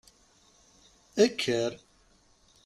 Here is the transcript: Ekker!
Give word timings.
Ekker! 1.23 1.79